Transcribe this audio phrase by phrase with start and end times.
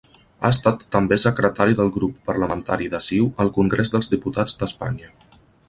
[0.43, 5.15] Ha estat també Secretari del Grup Parlamentari de CiU al Congrés dels Diputats d'Espanya.